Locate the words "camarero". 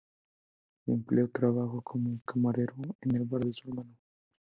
2.25-2.73